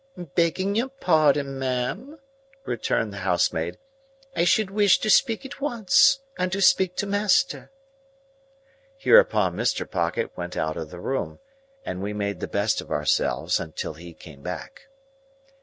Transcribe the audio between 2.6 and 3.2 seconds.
returned the